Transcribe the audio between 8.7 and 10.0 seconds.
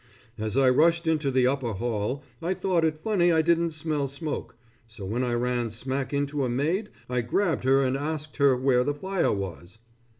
the fire was.